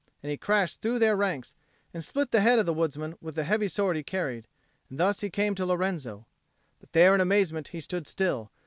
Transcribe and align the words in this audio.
And 0.23 0.31
he 0.31 0.35
crashed 0.37 0.81
through 0.81 0.97
their 0.97 1.15
ranks, 1.15 1.53
and 1.93 2.03
split 2.03 2.31
the 2.31 2.41
head 2.41 2.57
of 2.57 2.65
the 2.65 2.73
woodsman 2.73 3.13
with 3.21 3.35
the 3.35 3.43
heavy 3.43 3.67
sword 3.67 3.95
he 3.95 4.01
carried; 4.01 4.47
and 4.89 4.99
thus 4.99 5.19
he 5.19 5.29
came 5.29 5.53
to 5.53 5.65
Lorenzo. 5.67 6.25
But 6.79 6.91
there 6.93 7.13
in 7.13 7.21
amazement 7.21 7.67
he 7.67 7.79
stood 7.81 8.07
still. 8.07 8.49